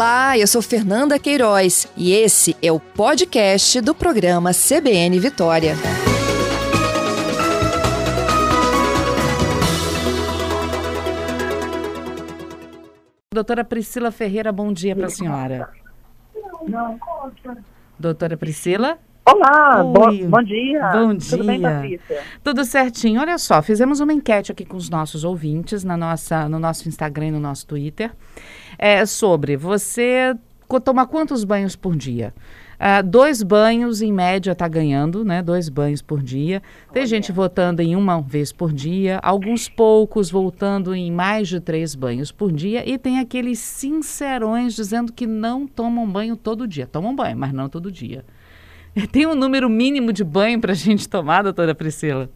[0.00, 5.74] Olá, eu sou Fernanda Queiroz e esse é o podcast do programa CBN Vitória.
[13.30, 15.70] Doutora Priscila Ferreira, bom dia para a senhora.
[16.66, 16.98] Não,
[17.98, 18.98] Doutora Priscila?
[19.32, 20.24] Olá, Oi.
[20.24, 20.90] bom, bom dia.
[20.92, 21.70] Bom Tudo bem, dia.
[21.70, 22.22] Patrícia?
[22.42, 23.20] Tudo certinho.
[23.20, 27.28] Olha só, fizemos uma enquete aqui com os nossos ouvintes na nossa, no nosso Instagram
[27.28, 28.10] e no nosso Twitter
[28.76, 30.34] é, sobre você
[30.84, 32.34] tomar quantos banhos por dia?
[32.78, 35.42] Ah, dois banhos, em média, está ganhando, né?
[35.42, 36.62] Dois banhos por dia.
[36.92, 41.94] Tem gente votando em uma vez por dia, alguns poucos voltando em mais de três
[41.94, 46.86] banhos por dia, e tem aqueles sincerões dizendo que não tomam banho todo dia.
[46.86, 48.24] Tomam banho, mas não todo dia.
[49.12, 52.28] Tem um número mínimo de banho para a gente tomar, doutora Priscila?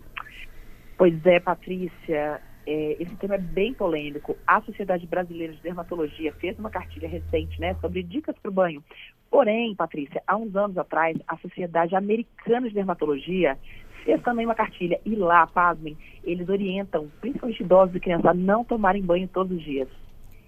[0.96, 4.36] Pois é, Patrícia, é, esse tema é bem polêmico.
[4.46, 8.82] A Sociedade Brasileira de Dermatologia fez uma cartilha recente né, sobre dicas para o banho.
[9.30, 13.58] Porém, Patrícia, há uns anos atrás, a Sociedade Americana de Dermatologia
[14.04, 15.00] fez também uma cartilha.
[15.04, 19.62] E lá, pasmem, eles orientam, principalmente idosos e crianças, a não tomarem banho todos os
[19.64, 19.88] dias.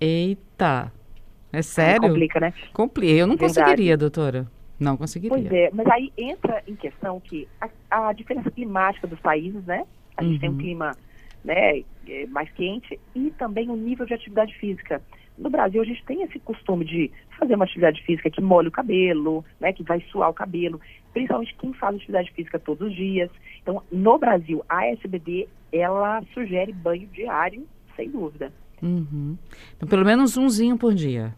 [0.00, 0.92] Eita,
[1.52, 2.08] é Aí sério?
[2.08, 2.55] Complica, né?
[2.73, 3.55] Compli- Eu não Verdade.
[3.61, 4.47] conseguiria, doutora.
[4.78, 5.36] Não conseguiria.
[5.36, 9.84] Pois é, mas aí entra em questão que a, a diferença climática dos países, né?
[10.16, 10.58] A gente tem um Uhum.
[10.58, 10.96] clima
[11.44, 15.00] né, é, mais quente e também o nível de atividade física.
[15.38, 18.72] No Brasil, a gente tem esse costume de fazer uma atividade física que molha o
[18.72, 20.80] cabelo, né, que vai suar o cabelo,
[21.12, 23.30] principalmente quem faz atividade física todos os dias.
[23.62, 28.50] Então, no Brasil, a SBD, ela sugere banho diário, sem dúvida.
[28.83, 29.36] Uhum.
[29.77, 31.34] Então, pelo menos umzinho por dia.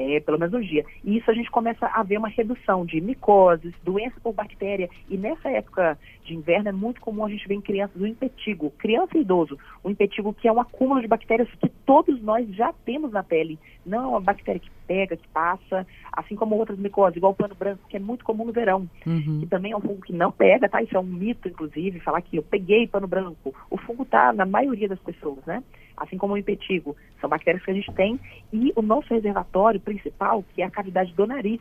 [0.00, 0.84] É, pelo menos um dia.
[1.02, 4.88] E isso a gente começa a ver uma redução de micoses, doença por bactéria.
[5.10, 8.70] E nessa época de inverno é muito comum a gente ver em crianças o impetigo,
[8.78, 9.58] criança e idoso.
[9.82, 13.58] O impetigo que é um acúmulo de bactérias que todos nós já temos na pele.
[13.84, 17.56] Não é uma bactéria que pega, que passa, assim como outras micoses, igual o pano
[17.56, 18.88] branco, que é muito comum no verão.
[19.04, 19.40] Uhum.
[19.40, 20.80] Que também é um fungo que não pega, tá?
[20.80, 23.52] Isso é um mito, inclusive, falar que eu peguei pano branco.
[23.68, 25.62] O fungo tá na maioria das pessoas, né?
[26.00, 26.96] Assim como o impetigo.
[27.20, 28.18] São bactérias que a gente tem.
[28.52, 31.60] E o nosso reservatório principal, que é a cavidade do nariz.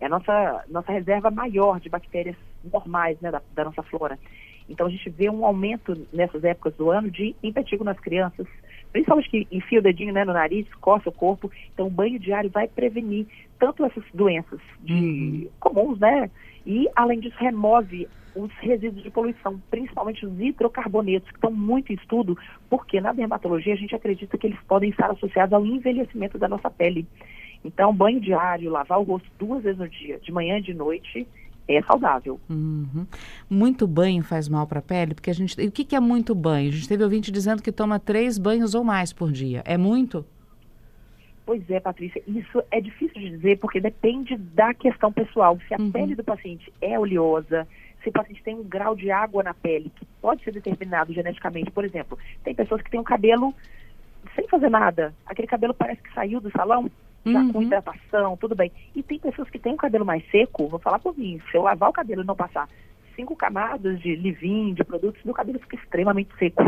[0.00, 2.36] É a nossa, nossa reserva maior de bactérias
[2.72, 3.30] normais, né?
[3.30, 4.18] Da, da nossa flora.
[4.68, 8.46] Então a gente vê um aumento nessas épocas do ano de impetigo nas crianças,
[8.92, 11.50] principalmente que enfia o dedinho né, no nariz, coça o corpo.
[11.72, 13.26] Então o banho diário vai prevenir
[13.58, 16.30] tanto essas doenças de comuns, né?
[16.66, 21.96] E além disso remove os resíduos de poluição, principalmente os hidrocarbonetos, que estão muito em
[21.96, 22.36] estudo,
[22.68, 26.70] porque na dermatologia a gente acredita que eles podem estar associados ao envelhecimento da nossa
[26.70, 27.06] pele.
[27.64, 31.26] Então, banho diário, lavar o rosto duas vezes no dia, de manhã e de noite,
[31.66, 32.38] é saudável.
[32.50, 33.06] Uhum.
[33.48, 35.14] Muito banho faz mal para a pele?
[35.14, 35.58] Porque a gente.
[35.58, 36.68] E o que, que é muito banho?
[36.68, 39.62] A gente teve ouvinte dizendo que toma três banhos ou mais por dia.
[39.64, 40.26] É muito?
[41.46, 45.58] Pois é, Patrícia, isso é difícil de dizer porque depende da questão pessoal.
[45.68, 45.90] Se a Uhum.
[45.90, 47.66] pele do paciente é oleosa,
[48.04, 51.70] se o paciente tem um grau de água na pele que pode ser determinado geneticamente,
[51.70, 53.52] por exemplo, tem pessoas que têm um cabelo
[54.36, 56.90] sem fazer nada, aquele cabelo parece que saiu do salão,
[57.26, 57.62] já com Uhum.
[57.62, 58.70] hidratação, tudo bem.
[58.94, 61.62] E tem pessoas que têm um cabelo mais seco, vou falar por mim, se eu
[61.62, 62.68] lavar o cabelo e não passar
[63.16, 66.64] cinco camadas de leave-in, de produtos, meu cabelo fica extremamente seco.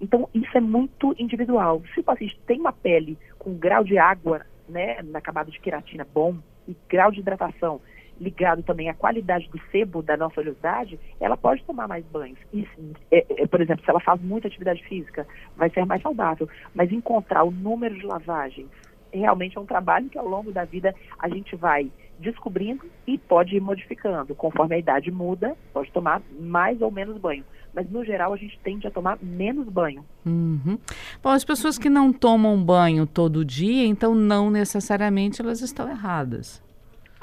[0.00, 1.82] Então, isso é muito individual.
[1.94, 6.06] Se o paciente tem uma pele com grau de água, né, na camada de queratina
[6.12, 6.36] bom
[6.68, 7.80] e grau de hidratação
[8.20, 12.38] ligado também à qualidade do sebo da nossa oleosidade, ela pode tomar mais banhos.
[12.52, 12.66] E,
[13.10, 16.48] é, é, por exemplo, se ela faz muita atividade física, vai ser mais saudável.
[16.74, 18.68] Mas encontrar o número de lavagens
[19.12, 23.56] realmente é um trabalho que ao longo da vida a gente vai descobrindo e pode
[23.56, 24.34] ir modificando.
[24.34, 27.44] Conforme a idade muda, pode tomar mais ou menos banho.
[27.74, 30.04] Mas no geral a gente tende a tomar menos banho.
[30.24, 30.78] Uhum.
[31.22, 36.65] Bom, as pessoas que não tomam banho todo dia, então não necessariamente elas estão erradas.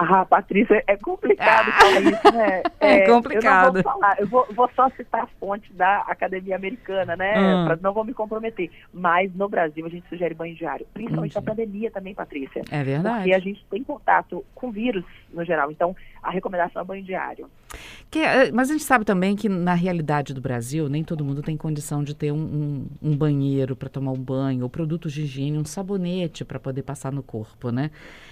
[0.09, 2.63] Ah, Patrícia, é complicado falar isso, né?
[2.79, 3.77] É complicado.
[3.77, 7.33] Eu não vou falar, eu vou, vou só citar a fonte da Academia Americana, né?
[7.37, 7.63] Ah.
[7.67, 8.69] Pra- não vou me comprometer.
[8.93, 12.61] Mas no Brasil a gente sugere banho diário, principalmente na pandemia também, Patrícia.
[12.71, 13.15] É verdade.
[13.17, 15.71] Porque a gente tem contato com vírus no geral.
[15.71, 17.49] Então, a recomendação é banho diário.
[18.09, 21.41] Que, eh, mas a gente sabe também que na realidade do Brasil, nem todo mundo
[21.41, 25.23] tem condição de ter um, um- um banheiro para tomar um banho, ou produtos de
[25.23, 27.89] higiene, um sabonete para poder passar no corpo, né?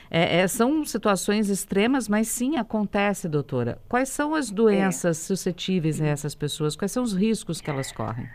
[0.10, 3.80] É, é, são situações extremas, mas sim acontece, doutora.
[3.90, 6.76] Quais são as doenças suscetíveis a essas pessoas?
[6.76, 8.28] Quais são os riscos que elas correm?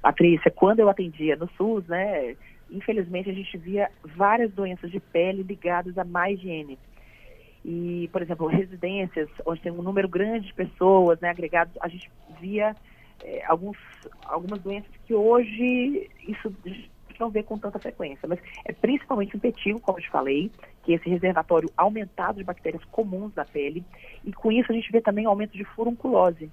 [0.00, 2.34] Patrícia, quando eu atendia no SUS, né,
[2.70, 6.78] infelizmente a gente via várias doenças de pele ligadas à má higiene.
[7.70, 12.10] E, por exemplo, residências onde tem um número grande de pessoas, né, agregados, a gente
[12.40, 12.74] via
[13.22, 13.76] eh, alguns,
[14.24, 16.50] algumas doenças que hoje isso
[17.20, 18.26] não vê com tanta frequência.
[18.26, 20.50] Mas é principalmente o impetigo, como eu te falei,
[20.82, 23.84] que é esse reservatório aumentado de bactérias comuns da pele.
[24.24, 26.50] E com isso a gente vê também aumento de furunculose.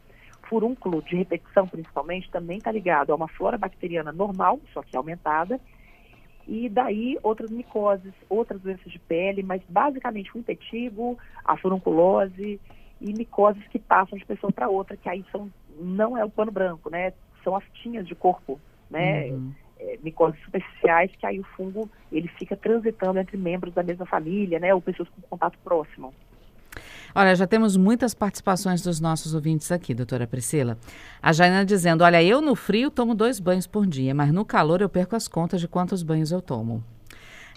[0.50, 5.62] Furúnculo de repetição, principalmente, também está ligado a uma flora bacteriana normal, só que aumentada,
[6.48, 12.60] e daí outras micoses, outras doenças de pele, mas basicamente o impetigo, a furunculose
[13.02, 15.50] e micoses que passam de pessoa para outra, que aí são,
[15.80, 17.14] não é o pano branco, né?
[17.44, 18.60] São as tinhas de corpo,
[18.90, 19.28] né?
[19.28, 19.54] Uhum.
[19.78, 24.60] É, micoses superficiais, que aí o fungo ele fica transitando entre membros da mesma família,
[24.60, 24.74] né?
[24.74, 26.14] Ou pessoas com contato próximo.
[27.18, 30.78] Olha, já temos muitas participações dos nossos ouvintes aqui, doutora Priscila.
[31.22, 34.82] A Jaina dizendo: Olha, eu no frio tomo dois banhos por dia, mas no calor
[34.82, 36.84] eu perco as contas de quantos banhos eu tomo.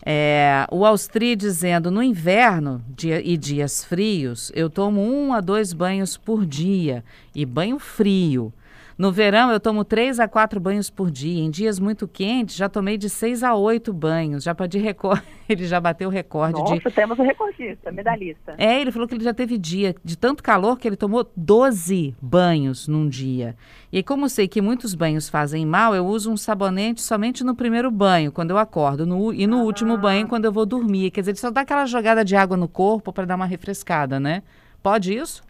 [0.07, 5.73] É, o Austri dizendo: no inverno dia, e dias frios, eu tomo um a dois
[5.73, 7.05] banhos por dia
[7.35, 8.53] e banho frio.
[8.99, 11.41] No verão, eu tomo três a quatro banhos por dia.
[11.41, 14.43] Em dias muito quentes, já tomei de seis a oito banhos.
[14.43, 15.23] Já de recorde.
[15.49, 16.91] Ele já bateu o recorde Nossa, de.
[16.91, 18.57] temos o recordista, medalhista.
[18.59, 22.15] É, ele falou que ele já teve dia de tanto calor que ele tomou 12
[22.21, 23.57] banhos num dia.
[23.91, 27.91] E como sei que muitos banhos fazem mal, eu uso um sabonete somente no primeiro
[27.91, 29.63] banho, quando eu acordo, no, e no ah.
[29.63, 31.11] último banho, quando eu vou dormir.
[31.13, 34.21] Quer dizer, ele só dá aquela jogada de água no corpo para dar uma refrescada,
[34.21, 34.43] né?
[34.83, 35.43] Pode isso?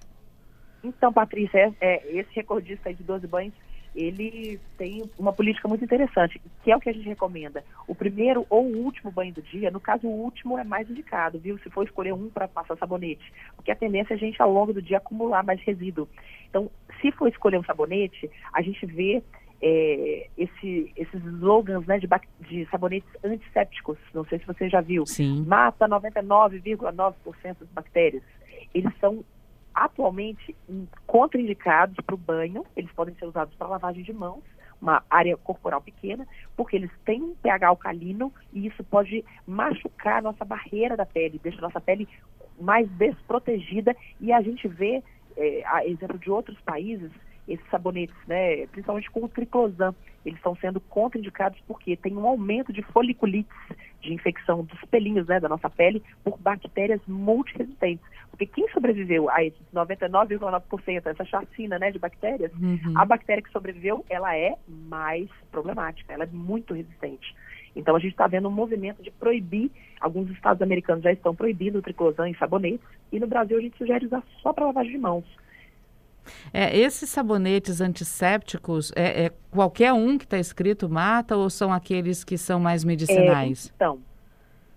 [0.82, 3.54] Então, Patrícia, é, é, esse recordista de 12 banhos,
[3.94, 7.64] ele tem uma política muito interessante, que é o que a gente recomenda.
[7.86, 11.38] O primeiro ou o último banho do dia, no caso o último é mais indicado,
[11.38, 11.58] viu?
[11.58, 14.72] Se for escolher um para passar sabonete, porque a tendência é a gente ao longo
[14.72, 16.08] do dia acumular mais resíduo.
[16.48, 16.70] Então,
[17.00, 19.22] se for escolher um sabonete, a gente vê
[19.60, 22.08] é, esse, esses slogans né, de,
[22.48, 25.04] de, sabonetes antissépticos, não sei se você já viu.
[25.06, 25.44] Sim.
[25.46, 28.22] Mata 99,9% das bactérias.
[28.72, 29.25] Eles são
[29.84, 30.54] atualmente
[31.06, 34.42] contraindicados para o banho, eles podem ser usados para lavagem de mãos,
[34.80, 36.26] uma área corporal pequena,
[36.56, 41.40] porque eles têm um pH alcalino e isso pode machucar a nossa barreira da pele,
[41.42, 42.08] deixa a nossa pele
[42.60, 43.96] mais desprotegida.
[44.20, 45.02] E a gente vê,
[45.36, 47.10] é, a exemplo de outros países,
[47.48, 52.72] esses sabonetes, né, principalmente com o triclosan, eles estão sendo contraindicados porque tem um aumento
[52.72, 53.56] de foliculites,
[54.00, 58.04] de infecção dos pelinhos né, da nossa pele, por bactérias multiresistentes.
[58.30, 62.92] Porque quem sobreviveu a esses 99,9%, essa chacina né, de bactérias, uhum.
[62.94, 67.34] a bactéria que sobreviveu, ela é mais problemática, ela é muito resistente.
[67.74, 69.70] Então a gente está vendo um movimento de proibir,
[70.00, 73.78] alguns estados americanos já estão proibindo o triclosan em sabonetes, e no Brasil a gente
[73.78, 75.24] sugere usar só para lavagem de mãos.
[76.52, 82.25] É, esses sabonetes antissépticos, é, é qualquer um que está escrito mata ou são aqueles
[82.25, 83.66] que são mais medicinais?
[83.66, 83.98] É, então,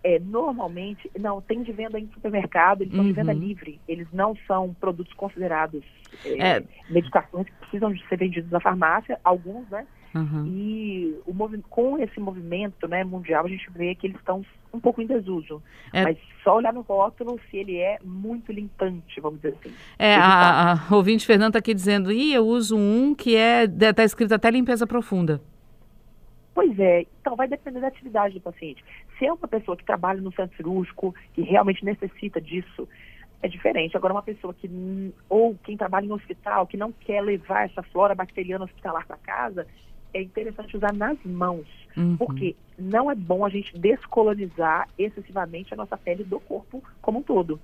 [0.03, 2.99] é, normalmente, não, tem de venda em supermercado, eles uhum.
[2.99, 3.39] são de venda uhum.
[3.39, 5.83] livre, eles não são produtos considerados
[6.25, 6.63] é, é.
[6.89, 9.85] medicações que precisam de ser vendidos na farmácia, alguns, né?
[10.13, 10.45] Uhum.
[10.45, 11.33] E o
[11.69, 15.61] com esse movimento né, mundial, a gente vê que eles estão um pouco em desuso.
[15.93, 16.03] É.
[16.03, 19.75] Mas só olhar no rótulo se ele é muito limpante, vamos dizer assim.
[19.97, 24.03] É, a, a, ouvinte Fernanda está aqui dizendo, e eu uso um que é está
[24.03, 25.41] escrito até limpeza profunda.
[26.53, 28.83] Pois é, então vai depender da atividade do paciente.
[29.17, 32.87] Se é uma pessoa que trabalha no centro cirúrgico, que realmente necessita disso,
[33.41, 33.95] é diferente.
[33.95, 34.69] Agora, uma pessoa que,
[35.29, 39.67] ou quem trabalha em hospital, que não quer levar essa flora bacteriana hospitalar para casa,
[40.13, 42.17] é interessante usar nas mãos, uhum.
[42.17, 47.23] porque não é bom a gente descolonizar excessivamente a nossa pele do corpo como um
[47.23, 47.59] todo.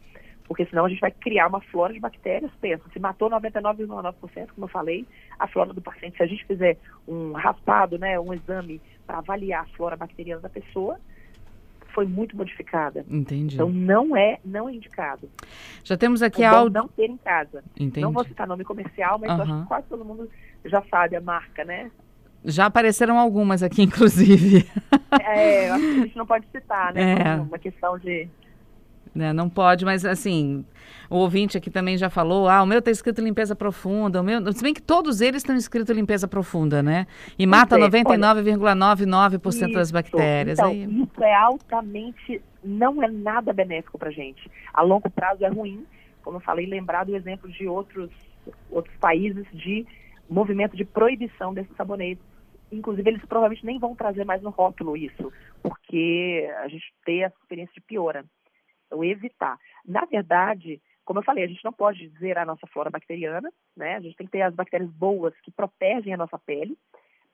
[0.48, 4.13] Porque senão a gente vai criar uma flora de bactérias, pensa, se matou 99,9%,
[4.56, 5.06] como eu falei,
[5.38, 9.63] a flora do paciente, se a gente fizer um raspado, né, um exame para avaliar
[9.63, 10.98] a flora bacteriana da pessoa,
[11.98, 13.04] foi muito modificada.
[13.10, 13.56] Entendi.
[13.56, 15.30] Então não é, não é indicado.
[15.84, 16.80] Já temos aqui é áudio.
[16.80, 17.63] não ter em casa.
[17.75, 18.01] Entendi.
[18.01, 19.42] Não vou citar nome comercial, mas uhum.
[19.42, 20.30] acho que quase todo mundo
[20.63, 21.92] já sabe a marca, né?
[22.46, 24.65] Já apareceram algumas aqui, inclusive.
[25.22, 27.13] É, acho que a gente não pode citar, né?
[27.13, 27.36] É.
[27.36, 28.27] Uma questão de.
[29.15, 30.63] Né, não pode, mas assim,
[31.10, 34.53] o ouvinte aqui também já falou, ah, o meu está escrito limpeza profunda, o meu,
[34.53, 37.08] se bem que todos eles estão escrito limpeza profunda, né?
[37.39, 40.60] E mata 99,99% das bactérias.
[40.60, 40.84] Então, Aí...
[40.84, 44.51] isso é altamente, não é nada benéfico para gente.
[44.72, 45.84] A longo prazo é ruim,
[46.22, 48.12] como eu falei, lembrar do exemplo de outros,
[48.70, 49.88] outros países de
[50.29, 52.24] movimento de proibição desses sabonetes.
[52.72, 55.31] Inclusive, eles provavelmente nem vão trazer mais no rótulo isso,
[55.63, 58.25] porque a gente tem essa experiência de piora.
[58.86, 59.57] Então, evitar.
[59.86, 63.96] Na verdade, como eu falei, a gente não pode zerar a nossa flora bacteriana, né?
[63.96, 66.77] A gente tem que ter as bactérias boas que protegem a nossa pele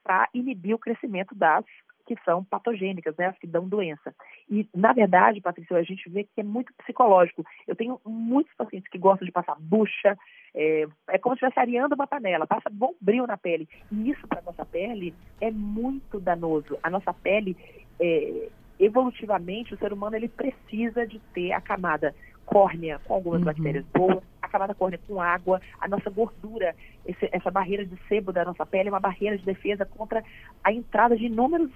[0.03, 1.65] para inibir o crescimento das
[2.05, 4.13] que são patogênicas, né, as que dão doença.
[4.49, 7.45] E, na verdade, Patrícia, a gente vê que é muito psicológico.
[7.67, 10.17] Eu tenho muitos pacientes que gostam de passar bucha,
[10.53, 13.67] é, é como se estivesse areando uma panela, passa bom brilho na pele.
[13.91, 16.77] E isso, para a nossa pele, é muito danoso.
[16.83, 17.57] A nossa pele,
[17.99, 22.13] é, evolutivamente, o ser humano ele precisa de ter a camada
[22.45, 23.45] córnea com algumas uhum.
[23.45, 28.31] bactérias boas, a camada córnea com água, a nossa gordura, esse, essa barreira de sebo
[28.31, 30.23] da nossa pele é uma barreira de defesa contra
[30.63, 31.71] a entrada de inúmeros,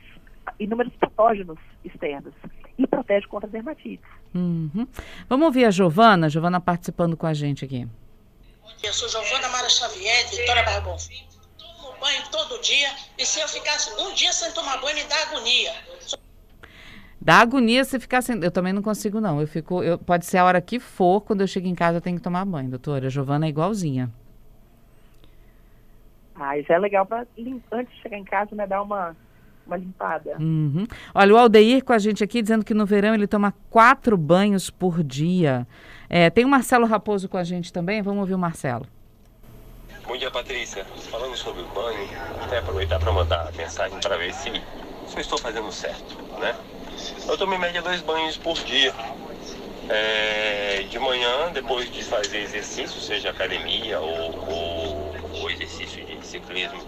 [0.59, 2.33] inúmeros patógenos externos
[2.77, 4.05] e protege contra dermatites.
[4.33, 4.87] Uhum.
[5.27, 7.87] Vamos ouvir a Giovana, Giovana participando com a gente aqui.
[8.83, 11.23] Eu sou Giovana Mara Xavier, Vitória Barra Bonfim.
[11.57, 15.15] Tomo banho todo dia e se eu ficasse um dia sem tomar banho, me dá
[15.23, 15.73] agonia.
[17.19, 18.41] Dá agonia se ficar sem.
[18.43, 19.41] Eu também não consigo, não.
[19.41, 19.83] Eu fico.
[19.83, 22.23] Eu, pode ser a hora que for, quando eu chego em casa, eu tenho que
[22.23, 23.07] tomar banho, doutora.
[23.07, 24.09] A Giovana é igualzinha.
[26.39, 27.25] Ah, isso é legal para
[27.71, 29.15] antes de chegar em casa, né, dar uma,
[29.65, 30.37] uma limpada.
[30.39, 30.85] Uhum.
[31.13, 34.69] Olha, o Aldeir com a gente aqui dizendo que no verão ele toma quatro banhos
[34.69, 35.67] por dia.
[36.07, 38.03] É, tem o Marcelo Raposo com a gente também.
[38.03, 38.85] Vamos ouvir o Marcelo.
[40.07, 40.85] Bom dia, Patrícia.
[40.85, 42.07] Falando sobre o banho,
[42.41, 44.51] até aproveitar para mandar mensagem para ver se,
[45.07, 46.55] se eu estou fazendo certo, né?
[47.27, 48.93] Eu tomo em média dois banhos por dia.
[49.89, 56.85] É, de manhã, depois de fazer exercício, seja academia ou, ou, ou exercício de ciclismo,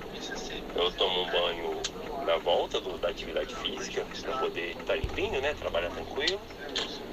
[0.76, 1.86] eu tomo um banho
[2.26, 5.54] na volta do, da atividade física para poder estar tá limpinho, né?
[5.54, 6.42] Trabalhar tranquilo.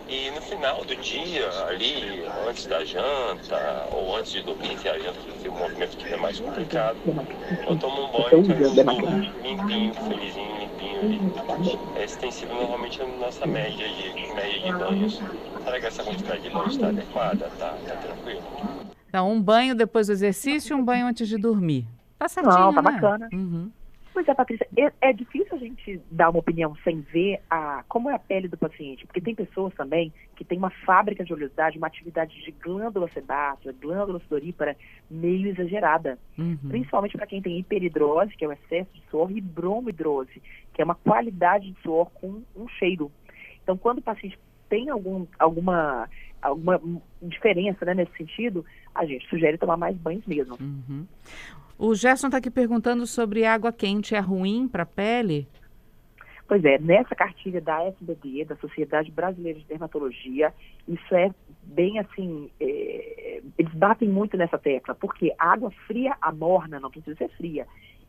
[0.08, 4.96] E no final do dia, ali, antes da janta, ou antes de dormir, que a
[4.98, 6.96] janta que o movimento que é mais complicado,
[7.68, 8.40] eu tomo um banho
[9.42, 11.78] limpinho, felizinho, limpinho ali.
[11.96, 15.20] Essa tem sido normalmente a nossa média de, média de banhos.
[15.64, 17.50] Será que essa quantidade de banhos está adequada?
[17.58, 18.42] Tá, tá tranquilo?
[19.08, 21.84] Então, um banho depois do exercício e um banho antes de dormir.
[22.16, 22.92] Tá certinho, Não, tá né?
[22.92, 23.28] bacana.
[23.32, 23.72] Uhum.
[24.16, 28.08] Pois é, Patrícia, é, é, difícil a gente dar uma opinião sem ver a, como
[28.08, 31.76] é a pele do paciente, porque tem pessoas também que têm uma fábrica de oleosidade,
[31.76, 34.75] uma atividade de glândula sebácea, glândula sudorípara
[35.11, 36.18] meio exagerada.
[36.38, 36.56] Uhum.
[36.66, 40.40] Principalmente para quem tem hiperidrose, que é o excesso de suor, e bromohidrose,
[40.73, 43.12] que é uma qualidade de suor com um cheiro.
[43.62, 44.38] Então, quando o paciente
[44.70, 46.08] tem algum, alguma,
[46.40, 46.80] alguma
[47.26, 48.64] diferença né, nesse sentido,
[48.95, 50.56] a gente sugere tomar mais banhos mesmo.
[50.61, 51.06] Uhum.
[51.78, 54.14] O Gerson está aqui perguntando sobre água quente.
[54.14, 55.47] É ruim para a pele?
[56.49, 60.54] Pois é, nessa cartilha da SBD, da Sociedade Brasileira de Dermatologia,
[60.87, 61.30] isso é
[61.64, 66.90] bem assim, é, eles batem muito nessa tecla, porque a água fria, a morna, não
[66.90, 67.66] precisa ser fria,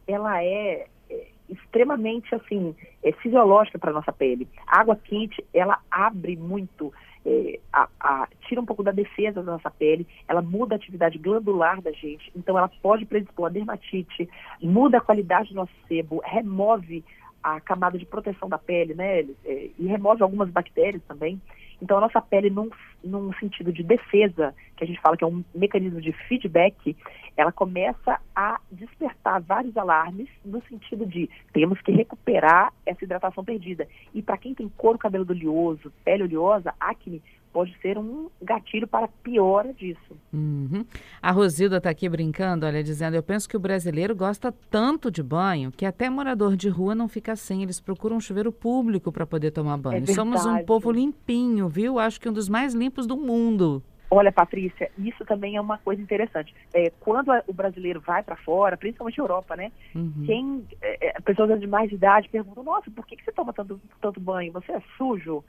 [0.07, 4.47] ela é, é extremamente assim, é fisiológica para a nossa pele.
[4.67, 6.93] A água quente, ela abre muito
[7.25, 11.17] é, a, a, tira um pouco da defesa da nossa pele, ela muda a atividade
[11.17, 14.29] glandular da gente, então ela pode predispor a dermatite,
[14.62, 17.03] muda a qualidade do nosso sebo, remove
[17.43, 19.19] a camada de proteção da pele, né?
[19.45, 21.41] É, e remove algumas bactérias também.
[21.81, 22.69] Então, a nossa pele, num,
[23.03, 26.96] num sentido de defesa, que a gente fala que é um mecanismo de feedback,
[27.36, 33.88] ela começa a despertar vários alarmes no sentido de temos que recuperar essa hidratação perdida.
[34.13, 37.22] E para quem tem couro cabelo oleoso, pele oleosa, acne,
[37.57, 40.15] pode ser um gatilho para piora disso.
[40.31, 40.85] Uhum.
[41.19, 45.23] A Rosilda está aqui brincando, olha, dizendo: Eu penso que o brasileiro gosta tanto de
[45.23, 47.63] banho que até morador de rua não fica sem.
[47.63, 50.03] Eles procuram um chuveiro público para poder tomar banho.
[50.03, 51.97] É Somos um povo limpinho, viu?
[51.97, 53.81] Acho que um dos mais limpos do mundo.
[54.11, 56.53] Olha, Patrícia, isso também é uma coisa interessante.
[56.71, 59.71] É, quando a, o brasileiro vai para fora, principalmente Europa, né?
[59.95, 60.23] Uhum.
[60.27, 63.81] Quem, é, é, pessoas de mais idade perguntam: Nossa, por que, que você toma tanto,
[63.99, 64.53] tanto banho?
[64.53, 65.43] Você é sujo?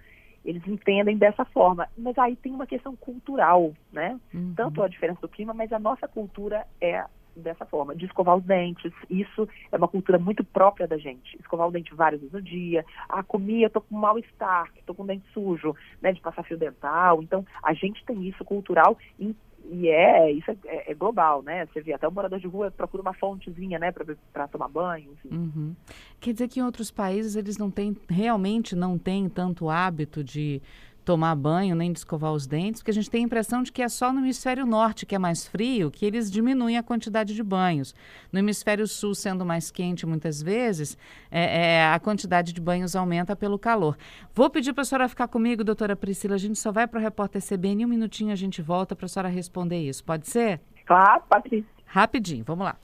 [0.45, 1.88] Eles entendem dessa forma.
[1.97, 4.18] Mas aí tem uma questão cultural, né?
[4.33, 4.54] Uhum.
[4.57, 7.04] Tanto a diferença do clima, mas a nossa cultura é
[7.38, 8.92] dessa forma, de escovar os dentes.
[9.09, 11.37] Isso é uma cultura muito própria da gente.
[11.38, 12.85] Escovar o dente várias vezes no dia.
[13.09, 16.12] Ah, comi, eu tô com mal-estar, tô com dente sujo, né?
[16.12, 17.23] De passar fio dental.
[17.23, 19.35] Então, a gente tem isso cultural em
[19.70, 21.66] e é, isso é, é, é, global, né?
[21.66, 23.92] Você vê, até o morador de rua procura uma fontezinha, né,
[24.32, 25.10] para tomar banho.
[25.30, 25.74] Uhum.
[26.20, 30.62] Quer dizer que em outros países eles não têm, realmente não têm tanto hábito de
[31.08, 33.80] tomar banho, nem de escovar os dentes, porque a gente tem a impressão de que
[33.80, 37.42] é só no hemisfério norte, que é mais frio, que eles diminuem a quantidade de
[37.42, 37.94] banhos.
[38.30, 40.98] No hemisfério sul, sendo mais quente muitas vezes,
[41.30, 43.96] é, é, a quantidade de banhos aumenta pelo calor.
[44.34, 46.34] Vou pedir para a senhora ficar comigo, doutora Priscila.
[46.34, 49.08] A gente só vai para o repórter CBN, um minutinho a gente volta para a
[49.08, 50.04] senhora responder isso.
[50.04, 50.60] Pode ser?
[50.84, 51.70] Claro, Patrícia.
[51.86, 52.76] Rapidinho, vamos lá.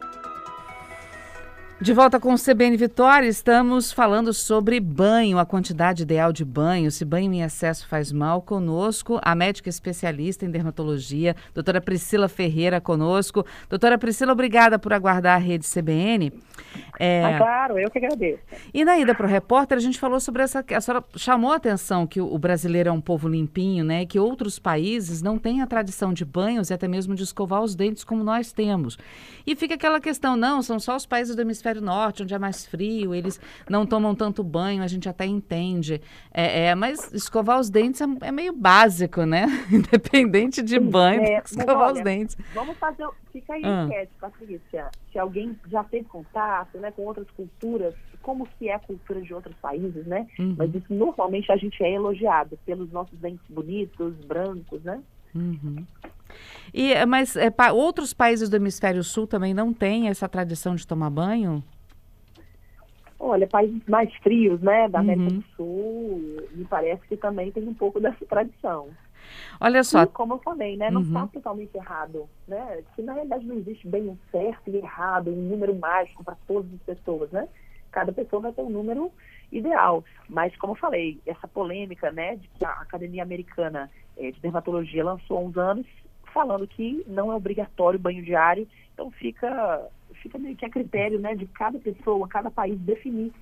[1.81, 6.91] De volta com o CBN Vitória, estamos falando sobre banho, a quantidade ideal de banho,
[6.91, 8.41] se banho em excesso faz mal.
[8.41, 13.45] Conosco, a médica especialista em dermatologia, doutora Priscila Ferreira, conosco.
[13.69, 16.33] Doutora Priscila, obrigada por aguardar a rede CBN.
[16.99, 17.25] É...
[17.25, 18.41] Ah, claro, eu que agradeço.
[18.73, 20.65] E na ida para o repórter, a gente falou sobre essa.
[20.75, 24.07] A senhora chamou a atenção que o brasileiro é um povo limpinho, né?
[24.07, 27.75] Que outros países não têm a tradição de banhos e até mesmo de escovar os
[27.75, 28.97] dentes como nós temos.
[29.45, 32.39] E fica aquela questão, não, são só os países do hemisfério hemisfério norte, onde é
[32.39, 36.01] mais frio, eles não tomam tanto banho, a gente até entende.
[36.33, 39.47] É, é mas escovar os dentes é, é meio básico, né?
[39.73, 42.37] Independente de Sim, banho, é, escovar olha, os dentes.
[42.55, 43.09] Vamos fazer.
[43.33, 43.85] Fica aí ah.
[43.85, 44.91] enquete, Patrícia.
[45.11, 49.35] Se alguém já teve contato né, com outras culturas, como que é a cultura de
[49.35, 50.27] outros países, né?
[50.39, 50.55] Uhum.
[50.57, 55.03] Mas isso normalmente a gente é elogiado pelos nossos dentes bonitos, brancos, né?
[55.35, 55.85] Uhum.
[56.73, 60.87] E, mas é, pa, outros países do hemisfério sul também não têm essa tradição de
[60.87, 61.63] tomar banho?
[63.19, 65.39] Olha, países mais frios, né, da América uhum.
[65.39, 68.89] do Sul, me parece que também tem um pouco dessa tradição.
[69.61, 70.03] Olha só.
[70.03, 71.29] E, como eu falei, né, não está uhum.
[71.29, 72.83] totalmente errado, né?
[72.95, 76.71] Que na realidade não existe bem um certo e errado, um número mágico para todas
[76.75, 77.49] as pessoas, né?
[77.91, 79.11] Cada pessoa vai ter um número
[79.51, 80.05] ideal.
[80.29, 85.05] Mas, como eu falei, essa polêmica, né, de que a Academia Americana eh, de Dermatologia
[85.05, 85.87] lançou há uns anos,
[86.35, 89.89] falando que não é obrigatório banho diário, então fica,
[90.21, 93.33] fica meio que a critério, né, de cada pessoa, cada país definir,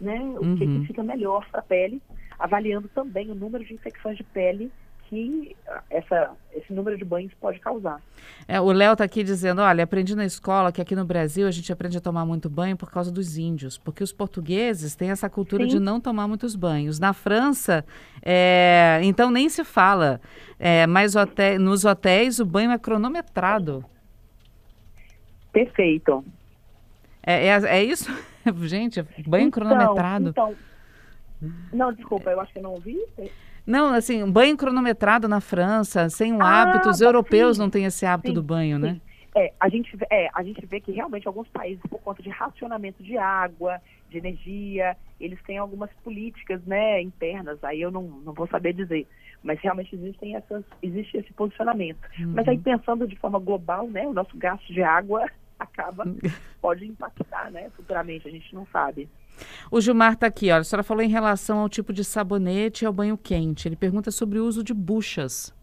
[0.00, 0.56] né, o uhum.
[0.56, 0.84] que, que uhum.
[0.86, 2.00] fica melhor para a pele,
[2.38, 4.70] avaliando também o número de infecções de pele
[5.08, 5.56] que
[5.90, 8.00] essa, esse número de banhos pode causar.
[8.46, 11.50] É, o Léo está aqui dizendo, olha, aprendi na escola que aqui no Brasil a
[11.50, 15.28] gente aprende a tomar muito banho por causa dos índios, porque os portugueses têm essa
[15.28, 15.70] cultura Sim.
[15.70, 16.98] de não tomar muitos banhos.
[16.98, 17.84] Na França,
[18.22, 20.20] é, então nem se fala,
[20.58, 23.84] é, mas hotel, nos hotéis o banho é cronometrado.
[25.52, 26.24] Perfeito.
[27.22, 28.12] É, é, é isso?
[28.62, 30.30] gente, banho então, cronometrado.
[30.30, 30.54] Então,
[31.72, 32.98] não, desculpa, eu acho que não ouvi.
[33.66, 36.88] Não, assim, banho cronometrado na França, sem um ah, hábito.
[36.88, 37.62] Os europeus sim.
[37.62, 38.88] não têm esse hábito sim, do banho, né?
[38.88, 38.94] sim.
[38.94, 39.00] né?
[39.38, 43.02] É, a gente, é, a gente vê que realmente alguns países, por conta de racionamento
[43.02, 48.46] de água, de energia, eles têm algumas políticas né, internas, aí eu não, não vou
[48.46, 49.06] saber dizer.
[49.42, 51.98] Mas realmente existem essas, existe esse posicionamento.
[52.18, 52.32] Uhum.
[52.34, 55.26] Mas aí pensando de forma global, né, o nosso gasto de água
[55.60, 56.04] acaba,
[56.62, 59.06] pode impactar né, futuramente, a gente não sabe.
[59.70, 62.86] O Gilmar está aqui, olha, a senhora falou em relação ao tipo de sabonete e
[62.86, 63.68] ao banho quente.
[63.68, 65.54] Ele pergunta sobre o uso de buchas.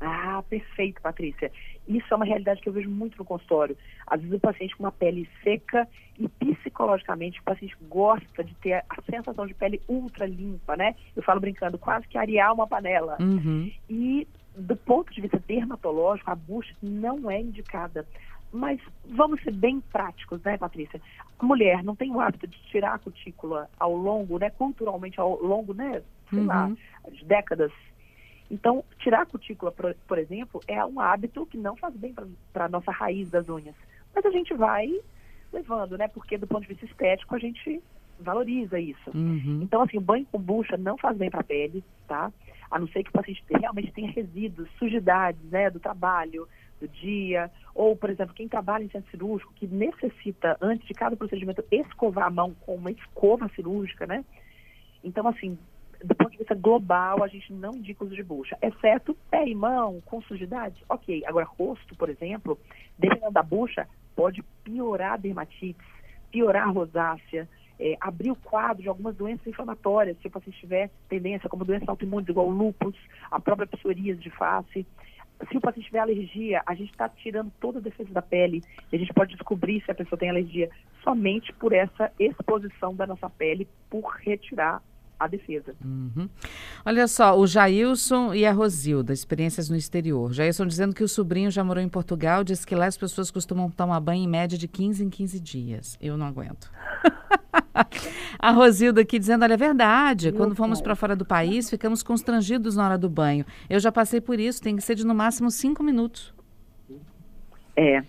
[0.00, 1.50] Ah, perfeito, Patrícia.
[1.88, 3.76] Isso é uma realidade que eu vejo muito no consultório.
[4.06, 8.74] Às vezes o paciente com uma pele seca e psicologicamente o paciente gosta de ter
[8.74, 10.94] a sensação de pele ultra limpa, né?
[11.16, 13.16] Eu falo brincando, quase que arear uma panela.
[13.18, 13.72] Uhum.
[13.88, 18.06] E do ponto de vista dermatológico, a bucha não é indicada.
[18.52, 21.00] Mas vamos ser bem práticos, né, Patrícia?
[21.38, 25.40] A mulher não tem o hábito de tirar a cutícula ao longo, né, culturalmente ao
[25.42, 26.46] longo, né, sei uhum.
[26.46, 26.70] lá,
[27.10, 27.72] de décadas.
[28.50, 32.14] Então, tirar a cutícula, por, por, exemplo, é um hábito que não faz bem
[32.52, 33.74] para a nossa raiz das unhas.
[34.14, 34.88] Mas a gente vai
[35.52, 36.08] levando, né?
[36.08, 37.82] Porque do ponto de vista estético a gente
[38.18, 39.10] valoriza isso.
[39.14, 39.60] Uhum.
[39.62, 42.32] Então, assim, o banho com bucha não faz bem para a pele, tá?
[42.70, 46.48] A não ser que o paciente realmente tenha resíduos, sujidades, né, do trabalho,
[46.80, 51.16] do dia, ou, por exemplo, quem trabalha em centro cirúrgico, que necessita, antes de cada
[51.16, 54.24] procedimento, escovar a mão com uma escova cirúrgica, né?
[55.02, 55.58] Então, assim,
[56.02, 59.54] do ponto de vista global, a gente não indica uso de bucha, exceto pé e
[59.54, 60.84] mão com sujidade.
[60.88, 62.58] Ok, agora rosto, por exemplo,
[62.98, 65.78] dependendo da bucha, pode piorar a dermatite,
[66.30, 67.48] piorar a rosácea,
[67.80, 71.88] é, abrir o quadro de algumas doenças inflamatórias, se o paciente tiver tendência, como doenças
[71.88, 72.96] autoimunes, igual lúpus,
[73.30, 74.86] a própria psoríase de face
[75.50, 78.96] se o paciente tiver alergia, a gente está tirando toda a defesa da pele e
[78.96, 80.68] a gente pode descobrir se a pessoa tem alergia
[81.02, 84.82] somente por essa exposição da nossa pele por retirar
[85.18, 85.74] a defesa.
[85.84, 86.28] Uhum.
[86.84, 90.32] Olha só, o Jailson e a Rosilda, experiências no exterior.
[90.32, 93.70] Jailson dizendo que o sobrinho já morou em Portugal, diz que lá as pessoas costumam
[93.70, 95.98] tomar banho em média de 15 em 15 dias.
[96.00, 96.70] Eu não aguento.
[98.38, 102.76] a Rosilda aqui dizendo, olha, é verdade, quando fomos para fora do país, ficamos constrangidos
[102.76, 103.44] na hora do banho.
[103.68, 106.32] Eu já passei por isso, tem que ser de no máximo cinco minutos.
[107.76, 108.02] É,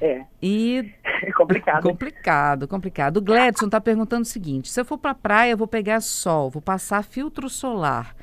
[0.00, 0.24] é.
[0.42, 0.92] E...
[1.22, 1.82] É complicado.
[1.82, 3.16] complicado, complicado.
[3.18, 6.00] O Gledson está perguntando o seguinte: se eu for para a praia, eu vou pegar
[6.00, 8.14] sol, vou passar filtro solar.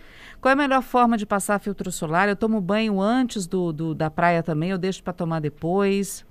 [0.42, 2.30] Qual é a melhor forma de passar filtro solar?
[2.30, 6.26] Eu tomo banho antes do, do da praia também, eu deixo para tomar depois?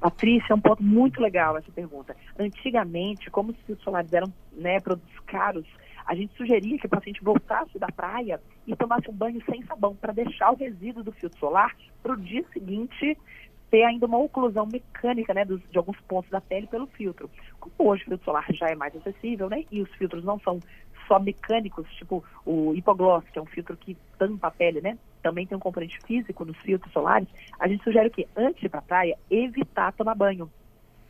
[0.00, 2.16] Patrícia, é um ponto muito legal essa pergunta.
[2.38, 5.66] Antigamente, como os filtros solares eram né, produtos caros,
[6.06, 9.94] a gente sugeria que o paciente voltasse da praia e tomasse um banho sem sabão
[9.94, 13.18] para deixar o resíduo do filtro solar para o dia seguinte
[13.70, 17.30] ter ainda uma oclusão mecânica né, dos, de alguns pontos da pele pelo filtro.
[17.60, 20.60] Como hoje o filtro solar já é mais acessível, né, e os filtros não são
[21.06, 24.98] só mecânicos, tipo o hipogloss, que é um filtro que tampa a pele, né?
[25.22, 27.26] Também tem um componente físico nos filtros solares.
[27.58, 28.28] A gente sugere o quê?
[28.36, 30.50] Antes de ir para a praia, evitar tomar banho.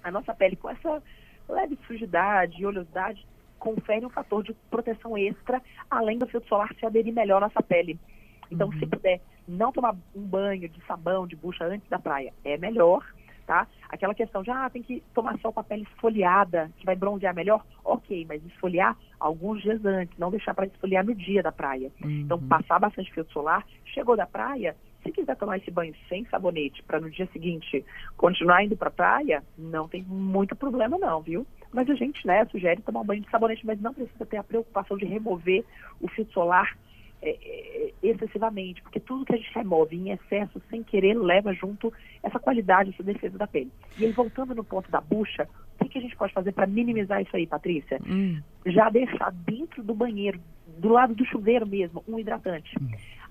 [0.03, 1.03] A nossa pele, com essa
[1.49, 3.27] leve sujidade e oleosidade,
[3.59, 7.63] confere um fator de proteção extra, além do filtro solar se aderir melhor à nossa
[7.63, 7.99] pele.
[8.51, 8.79] Então, uhum.
[8.79, 13.05] se puder não tomar um banho de sabão, de bucha antes da praia, é melhor.
[13.47, 13.67] tá?
[13.89, 17.35] Aquela questão de, ah, tem que tomar sol com a pele esfoliada, que vai bronzear
[17.35, 17.65] melhor.
[17.83, 21.91] Ok, mas esfoliar alguns dias antes, não deixar para esfoliar no dia da praia.
[21.97, 22.21] Então, Uhum.
[22.21, 26.83] Então, passar bastante filtro solar, chegou da praia, se quiser tomar esse banho sem sabonete
[26.83, 27.83] para no dia seguinte
[28.19, 31.47] continuar indo para a praia, não tem muito problema não, viu?
[31.73, 34.45] Mas a gente, né, sugere tomar um banho de sabonete, mas não precisa ter a
[34.45, 35.65] preocupação de remover
[36.01, 36.77] o filtro solar
[37.23, 41.93] é, é, excessivamente, porque tudo que a gente remove em excesso, sem querer, leva junto
[42.23, 43.71] essa qualidade, essa defesa da pele.
[43.99, 45.49] E aí, voltando no ponto da bucha,
[45.81, 48.01] o que, que a gente pode fazer para minimizar isso aí, Patrícia?
[48.07, 50.41] Hum, já deixar dentro do banheiro,
[50.79, 52.75] do lado do chuveiro mesmo, um hidratante.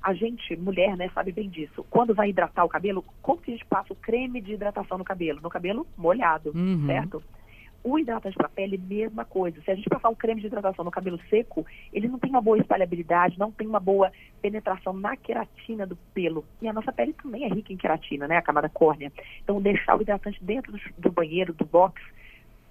[0.01, 1.85] A gente, mulher, né, sabe bem disso.
[1.89, 5.03] Quando vai hidratar o cabelo, como que a gente passa o creme de hidratação no
[5.03, 5.39] cabelo?
[5.41, 6.85] No cabelo molhado, Uhum.
[6.85, 7.23] certo?
[7.89, 9.61] O hidratante para pele, mesma coisa.
[9.61, 12.41] Se a gente passar um creme de hidratação no cabelo seco, ele não tem uma
[12.41, 16.43] boa espalhabilidade, não tem uma boa penetração na queratina do pelo.
[16.61, 18.35] E a nossa pele também é rica em queratina, né?
[18.35, 19.09] A camada córnea.
[19.41, 22.01] Então, deixar o hidratante dentro do, do banheiro, do box,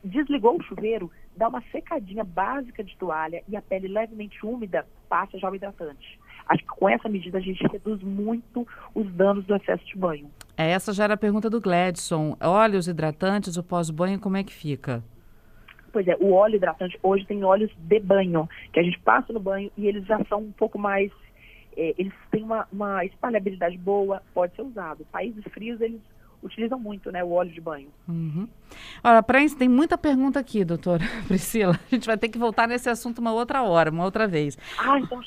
[0.05, 5.39] desligou o chuveiro, dá uma secadinha básica de toalha e a pele levemente úmida, passa
[5.39, 6.21] já o hidratante.
[6.49, 10.31] Acho que com essa medida a gente reduz muito os danos do excesso de banho.
[10.57, 12.37] é, essa já era a pergunta do Gladson.
[12.41, 15.03] Óleos hidratantes, o pós-banho, como é que fica?
[15.93, 19.41] Pois é, o óleo hidratante hoje tem óleos de banho, que a gente passa no
[19.41, 21.11] banho e eles já são um pouco mais.
[21.77, 25.07] eh, eles têm uma, uma espalhabilidade boa, pode ser usado.
[25.11, 26.01] Países frios, eles
[26.43, 27.89] utilizam muito né, o óleo de banho.
[28.07, 28.47] Uhum.
[29.03, 31.73] Olha, para isso tem muita pergunta aqui, doutora Priscila.
[31.91, 34.57] A gente vai ter que voltar nesse assunto uma outra hora, uma outra vez.
[34.79, 35.21] Ah, então.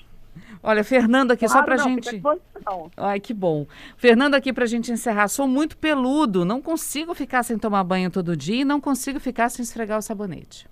[0.62, 2.10] Olha, Fernando aqui, só claro, pra não, gente.
[2.10, 2.91] fica à disposição.
[2.97, 3.65] Ai, que bom.
[3.97, 5.28] Fernando aqui pra gente encerrar.
[5.28, 9.49] Sou muito peludo, não consigo ficar sem tomar banho todo dia e não consigo ficar
[9.49, 10.67] sem esfregar o sabonete.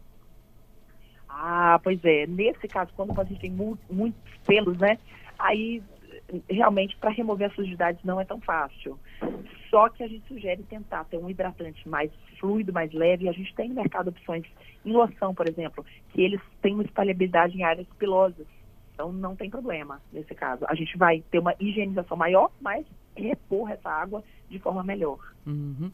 [1.29, 2.25] Ah, pois é.
[2.27, 4.97] Nesse caso, quando a gente tem mu- muitos pelos, né?
[5.37, 5.83] Aí,
[6.49, 8.99] realmente, para remover as sujidades não é tão fácil.
[9.69, 13.25] Só que a gente sugere tentar ter um hidratante mais fluido, mais leve.
[13.25, 14.45] E a gente tem no mercado opções
[14.85, 18.47] em loção, por exemplo, que eles têm uma espalhabilidade em áreas pilosas.
[18.97, 20.65] Então, não tem problema nesse caso.
[20.67, 22.83] A gente vai ter uma higienização maior, mas
[23.15, 25.19] repor essa água de forma melhor.
[25.45, 25.91] Uhum.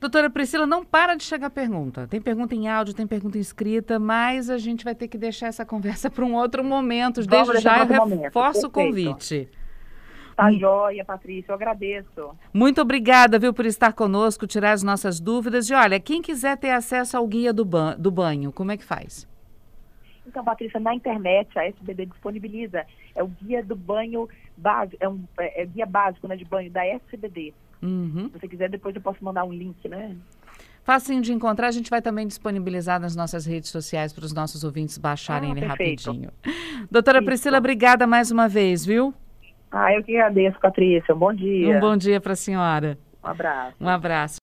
[0.00, 2.08] Doutora Priscila, não para de chegar pergunta.
[2.08, 5.64] Tem pergunta em áudio, tem pergunta escrita, mas a gente vai ter que deixar essa
[5.64, 7.22] conversa para um outro momento.
[7.24, 9.48] Vamos Desde já eu reforço o convite.
[10.34, 11.52] Tá joia, Patrícia.
[11.52, 12.36] Eu agradeço.
[12.52, 15.70] Muito obrigada, viu, por estar conosco, tirar as nossas dúvidas.
[15.70, 18.84] E olha, quem quiser ter acesso ao guia do, ban do banho, como é que
[18.84, 19.29] faz?
[20.30, 22.86] Então, Patrícia, na internet a SBD disponibiliza.
[23.16, 26.70] É o guia do banho básico, é um é, é guia básico né, de banho
[26.70, 27.52] da SBD.
[27.82, 28.30] Uhum.
[28.32, 30.16] Se você quiser, depois eu posso mandar um link, né?
[30.84, 34.62] Facinho de encontrar, a gente vai também disponibilizar nas nossas redes sociais para os nossos
[34.64, 36.06] ouvintes baixarem Ah, ele perfeito.
[36.06, 36.30] rapidinho.
[36.90, 37.26] Doutora Isso.
[37.26, 39.12] Priscila, obrigada mais uma vez, viu?
[39.70, 41.14] Ah, eu que agradeço, Patrícia.
[41.14, 41.76] Um bom dia.
[41.76, 42.98] Um bom dia para a senhora.
[43.22, 43.76] Um abraço.
[43.80, 44.38] Um abraço.